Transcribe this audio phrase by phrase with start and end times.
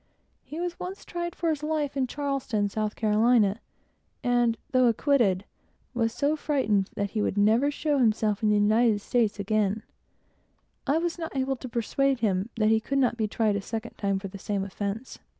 [0.43, 3.59] He was once tried for his life in Charleston, South Carolina,
[4.23, 5.45] and though acquitted, yet
[5.93, 9.83] he was so frightened that he never would show himself in the United States again;
[10.87, 14.17] and I could not persuade him that he could never be tried a second time
[14.17, 15.19] for the same offence.